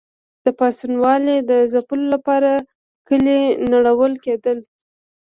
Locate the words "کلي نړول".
3.07-4.13